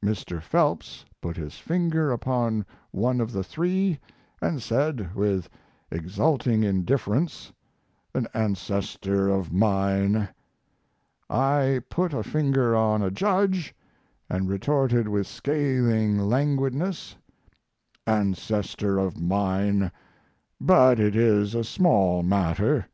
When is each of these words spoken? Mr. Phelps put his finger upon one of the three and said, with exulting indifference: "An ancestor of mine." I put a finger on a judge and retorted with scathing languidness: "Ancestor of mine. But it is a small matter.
Mr. 0.00 0.40
Phelps 0.40 1.04
put 1.20 1.36
his 1.36 1.56
finger 1.58 2.12
upon 2.12 2.64
one 2.92 3.20
of 3.20 3.32
the 3.32 3.42
three 3.42 3.98
and 4.40 4.62
said, 4.62 5.12
with 5.12 5.48
exulting 5.90 6.62
indifference: 6.62 7.52
"An 8.14 8.28
ancestor 8.32 9.26
of 9.28 9.52
mine." 9.52 10.28
I 11.28 11.82
put 11.90 12.12
a 12.14 12.22
finger 12.22 12.76
on 12.76 13.02
a 13.02 13.10
judge 13.10 13.74
and 14.30 14.48
retorted 14.48 15.08
with 15.08 15.26
scathing 15.26 16.16
languidness: 16.28 17.16
"Ancestor 18.06 18.98
of 19.00 19.20
mine. 19.20 19.90
But 20.60 21.00
it 21.00 21.16
is 21.16 21.56
a 21.56 21.64
small 21.64 22.22
matter. 22.22 22.86